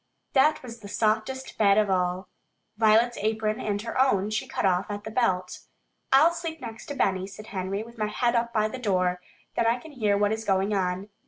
That 0.33 0.63
was 0.63 0.79
the 0.79 0.87
softest 0.87 1.59
bed 1.59 1.77
of 1.77 1.87
all. 1.87 2.27
Violet's 2.75 3.19
apron 3.21 3.59
and 3.59 3.79
her 3.83 4.01
own, 4.01 4.31
she 4.31 4.47
cut 4.47 4.65
off 4.65 4.89
at 4.89 5.03
the 5.03 5.11
belt. 5.11 5.59
"I'll 6.11 6.33
sleep 6.33 6.59
next 6.59 6.87
to 6.87 6.95
Benny," 6.95 7.27
said 7.27 7.45
Henry, 7.53 7.83
"with 7.83 7.99
my 7.99 8.07
head 8.07 8.33
up 8.35 8.51
by 8.51 8.67
the 8.67 8.79
door. 8.79 9.21
Then 9.55 9.67
I 9.67 9.77
can 9.77 9.91
hear 9.91 10.17
what 10.17 10.31
is 10.31 10.43
going 10.43 10.73
on." 10.73 11.09